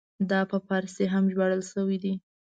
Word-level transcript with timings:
دا 0.29 0.39
په 0.51 0.57
فارسي 0.67 1.05
هم 1.13 1.23
ژباړل 1.31 1.61
شوی 1.71 1.97
دی. 2.03 2.13